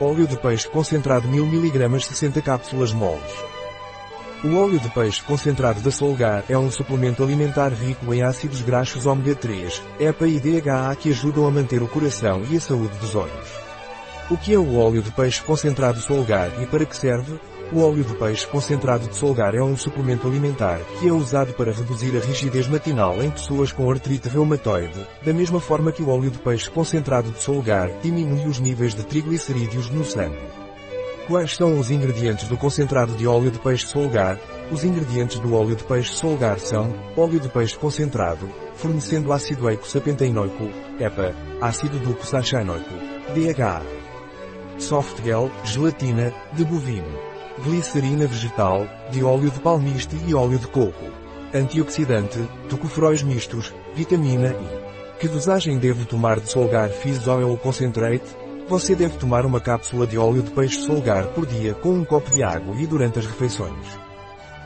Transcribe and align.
Óleo 0.00 0.26
de 0.26 0.36
peixe 0.36 0.68
concentrado 0.68 1.28
1000 1.28 1.44
mg 1.46 2.00
60 2.00 2.42
cápsulas 2.42 2.92
moles. 2.92 3.32
O 4.42 4.56
óleo 4.56 4.80
de 4.80 4.90
peixe 4.90 5.22
concentrado 5.22 5.80
da 5.80 5.90
Solgar 5.92 6.42
é 6.48 6.58
um 6.58 6.68
suplemento 6.68 7.22
alimentar 7.22 7.68
rico 7.68 8.12
em 8.12 8.20
ácidos 8.20 8.60
graxos 8.60 9.06
ômega 9.06 9.36
3, 9.36 9.80
EPA 10.00 10.26
e 10.26 10.40
DHA 10.40 10.96
que 10.96 11.10
ajudam 11.10 11.46
a 11.46 11.50
manter 11.50 11.80
o 11.80 11.86
coração 11.86 12.42
e 12.50 12.56
a 12.56 12.60
saúde 12.60 12.98
dos 12.98 13.14
olhos. 13.14 13.48
O 14.28 14.36
que 14.36 14.52
é 14.52 14.58
o 14.58 14.76
óleo 14.76 15.00
de 15.00 15.12
peixe 15.12 15.40
concentrado 15.42 16.00
Solgar 16.00 16.50
e 16.60 16.66
para 16.66 16.84
que 16.84 16.96
serve? 16.96 17.38
O 17.72 17.80
óleo 17.80 18.04
de 18.04 18.14
peixe 18.14 18.46
concentrado 18.46 19.08
de 19.08 19.16
Solgar 19.16 19.54
é 19.54 19.62
um 19.62 19.76
suplemento 19.76 20.28
alimentar 20.28 20.78
que 21.00 21.08
é 21.08 21.12
usado 21.12 21.54
para 21.54 21.72
reduzir 21.72 22.16
a 22.16 22.20
rigidez 22.20 22.68
matinal 22.68 23.22
em 23.22 23.30
pessoas 23.30 23.72
com 23.72 23.90
artrite 23.90 24.28
reumatoide, 24.28 25.06
da 25.24 25.32
mesma 25.32 25.60
forma 25.60 25.90
que 25.90 26.02
o 26.02 26.08
óleo 26.08 26.30
de 26.30 26.38
peixe 26.38 26.70
concentrado 26.70 27.30
de 27.30 27.42
Solgar 27.42 27.90
diminui 28.02 28.46
os 28.46 28.60
níveis 28.60 28.94
de 28.94 29.04
triglicerídeos 29.04 29.90
no 29.90 30.04
sangue. 30.04 30.38
Quais 31.26 31.56
são 31.56 31.78
os 31.78 31.90
ingredientes 31.90 32.46
do 32.48 32.56
concentrado 32.56 33.14
de 33.14 33.26
óleo 33.26 33.50
de 33.50 33.58
peixe 33.58 33.86
Solgar? 33.86 34.38
Os 34.70 34.84
ingredientes 34.84 35.38
do 35.38 35.54
óleo 35.54 35.74
de 35.74 35.84
peixe 35.84 36.14
Solgar 36.14 36.58
são 36.58 36.94
óleo 37.16 37.40
de 37.40 37.48
peixe 37.48 37.78
concentrado, 37.78 38.48
fornecendo 38.76 39.32
ácido 39.32 39.70
eicosapentaenoico, 39.70 40.68
EPA, 41.00 41.34
ácido 41.60 41.98
ducosaxaenoico, 41.98 42.94
DHA, 43.34 43.82
softgel, 44.78 45.50
gelatina, 45.64 46.32
de 46.52 46.64
bovino, 46.64 47.33
glicerina 47.62 48.26
vegetal, 48.26 48.86
de 49.10 49.22
óleo 49.22 49.50
de 49.50 49.60
palmiste 49.60 50.16
e 50.26 50.34
óleo 50.34 50.58
de 50.58 50.66
coco, 50.66 51.04
antioxidante, 51.54 52.38
tocoferóis 52.68 53.22
mistos, 53.22 53.72
vitamina 53.94 54.48
I. 54.48 55.18
Que 55.20 55.28
dosagem 55.28 55.78
devo 55.78 56.04
tomar 56.04 56.40
de 56.40 56.50
Solgar 56.50 56.88
Fizz 56.90 57.26
Oil 57.28 57.56
Concentrate? 57.56 58.24
Você 58.68 58.94
deve 58.94 59.16
tomar 59.18 59.46
uma 59.46 59.60
cápsula 59.60 60.06
de 60.06 60.18
óleo 60.18 60.42
de 60.42 60.50
peixe 60.50 60.80
Solgar 60.80 61.28
por 61.28 61.46
dia 61.46 61.74
com 61.74 61.90
um 61.90 62.04
copo 62.04 62.30
de 62.30 62.42
água 62.42 62.74
e 62.80 62.86
durante 62.86 63.18
as 63.18 63.26
refeições. 63.26 63.86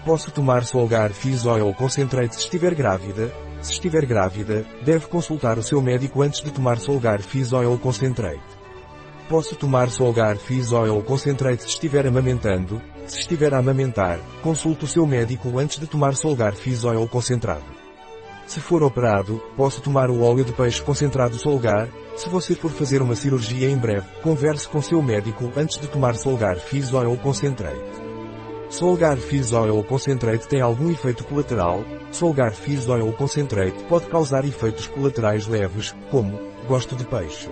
Posso 0.04 0.30
tomar 0.30 0.64
Solgar 0.64 1.10
Fizz 1.10 1.44
Oil 1.44 1.74
Concentrate 1.74 2.34
se 2.34 2.40
estiver 2.40 2.74
grávida? 2.74 3.30
Se 3.60 3.72
estiver 3.72 4.06
grávida, 4.06 4.64
deve 4.82 5.06
consultar 5.08 5.58
o 5.58 5.62
seu 5.62 5.82
médico 5.82 6.22
antes 6.22 6.40
de 6.40 6.50
tomar 6.50 6.78
Solgar 6.78 7.20
Fizz 7.20 7.52
Oil 7.52 7.76
Concentrate. 7.78 8.57
Posso 9.28 9.54
tomar 9.56 9.90
Solgar 9.90 10.38
Fizz 10.38 10.72
Oil 10.72 11.02
Concentrate 11.02 11.62
se 11.62 11.68
estiver 11.68 12.06
amamentando? 12.06 12.80
Se 13.06 13.20
estiver 13.20 13.52
a 13.52 13.58
amamentar, 13.58 14.18
consulte 14.42 14.86
o 14.86 14.88
seu 14.88 15.06
médico 15.06 15.58
antes 15.58 15.78
de 15.78 15.86
tomar 15.86 16.16
Solgar 16.16 16.54
Fizz 16.54 16.84
Oil 16.84 17.06
Concentrado. 17.06 17.66
Se 18.46 18.58
for 18.58 18.82
operado, 18.82 19.38
posso 19.54 19.82
tomar 19.82 20.08
o 20.08 20.22
óleo 20.22 20.46
de 20.46 20.52
peixe 20.52 20.80
concentrado 20.80 21.36
Solgar? 21.36 21.90
Se 22.16 22.26
você 22.30 22.54
for 22.54 22.70
fazer 22.70 23.02
uma 23.02 23.14
cirurgia 23.14 23.68
em 23.68 23.76
breve, 23.76 24.06
converse 24.22 24.66
com 24.66 24.80
seu 24.80 25.02
médico 25.02 25.52
antes 25.54 25.78
de 25.78 25.88
tomar 25.88 26.14
Solgar 26.14 26.56
Fizz 26.56 26.94
Oil 26.94 27.14
Concentrate. 27.18 27.78
Solgar 28.70 29.18
Fizz 29.18 29.52
Oil 29.52 29.84
Concentrate 29.84 30.48
tem 30.48 30.62
algum 30.62 30.90
efeito 30.90 31.22
colateral? 31.24 31.84
Solgar 32.10 32.52
Fizz 32.52 32.88
Oil 32.88 33.12
Concentrate 33.12 33.84
pode 33.84 34.06
causar 34.06 34.46
efeitos 34.46 34.86
colaterais 34.86 35.46
leves, 35.46 35.94
como 36.10 36.40
gosto 36.66 36.96
de 36.96 37.04
peixe, 37.04 37.50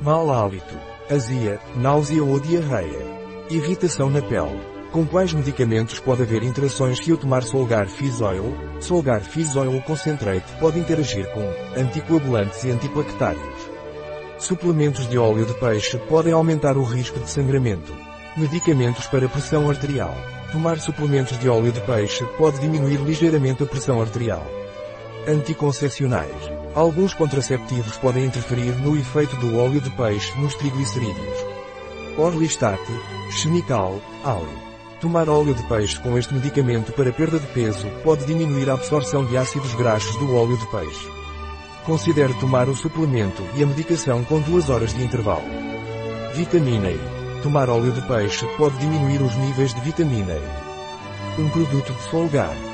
mau 0.00 0.32
hálito, 0.32 0.91
azia, 1.10 1.60
náusea 1.76 2.22
ou 2.22 2.38
diarreia, 2.38 3.06
irritação 3.50 4.08
na 4.08 4.22
pele. 4.22 4.60
Com 4.90 5.06
quais 5.06 5.32
medicamentos 5.32 5.98
pode 5.98 6.22
haver 6.22 6.42
interações 6.42 6.98
se 6.98 7.10
eu 7.10 7.16
tomar 7.16 7.42
Solgar 7.42 7.88
Fizz 7.88 8.20
Oil? 8.20 8.54
Solgar 8.78 9.22
Fizz 9.22 9.56
Oil 9.56 9.80
Concentrate 9.82 10.44
pode 10.60 10.78
interagir 10.78 11.26
com 11.32 11.40
anticoagulantes 11.80 12.62
e 12.64 12.70
antiplaquetários. 12.70 13.70
Suplementos 14.38 15.08
de 15.08 15.16
óleo 15.16 15.46
de 15.46 15.54
peixe 15.54 15.96
podem 16.08 16.32
aumentar 16.32 16.76
o 16.76 16.82
risco 16.82 17.18
de 17.18 17.30
sangramento. 17.30 17.92
Medicamentos 18.36 19.06
para 19.06 19.28
pressão 19.28 19.70
arterial. 19.70 20.14
Tomar 20.50 20.78
suplementos 20.78 21.38
de 21.38 21.48
óleo 21.48 21.72
de 21.72 21.80
peixe 21.80 22.24
pode 22.36 22.60
diminuir 22.60 22.98
ligeiramente 22.98 23.62
a 23.62 23.66
pressão 23.66 24.00
arterial. 24.00 24.46
Anticoncepcionais. 25.26 26.50
Alguns 26.74 27.14
contraceptivos 27.14 27.96
podem 27.98 28.24
interferir 28.24 28.72
no 28.80 28.96
efeito 28.96 29.36
do 29.36 29.56
óleo 29.56 29.80
de 29.80 29.88
peixe 29.90 30.36
nos 30.40 30.52
triglicerídeos. 30.56 31.38
Orlistat, 32.18 32.80
Chemical, 33.30 34.00
Auri. 34.24 34.50
Tomar 35.00 35.28
óleo 35.28 35.54
de 35.54 35.62
peixe 35.68 36.00
com 36.00 36.18
este 36.18 36.34
medicamento 36.34 36.92
para 36.92 37.12
perda 37.12 37.38
de 37.38 37.46
peso 37.48 37.88
pode 38.02 38.24
diminuir 38.24 38.68
a 38.68 38.74
absorção 38.74 39.24
de 39.24 39.36
ácidos 39.36 39.72
graxos 39.74 40.16
do 40.16 40.34
óleo 40.34 40.56
de 40.56 40.66
peixe. 40.72 41.08
Considere 41.86 42.34
tomar 42.34 42.68
o 42.68 42.74
suplemento 42.74 43.44
e 43.54 43.62
a 43.62 43.66
medicação 43.66 44.24
com 44.24 44.40
duas 44.40 44.68
horas 44.68 44.92
de 44.92 45.04
intervalo. 45.04 45.46
Vitamina 46.34 46.90
E. 46.90 47.00
Tomar 47.44 47.70
óleo 47.70 47.92
de 47.92 48.02
peixe 48.08 48.44
pode 48.56 48.76
diminuir 48.78 49.22
os 49.22 49.36
níveis 49.36 49.72
de 49.72 49.80
vitamina 49.82 50.32
E. 50.32 51.40
Um 51.40 51.48
produto 51.48 51.92
de 51.92 52.02
Solgar. 52.10 52.71